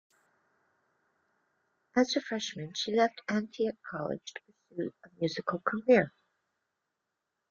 [1.95, 6.11] As a freshman, she left Antioch College to pursue a musical career.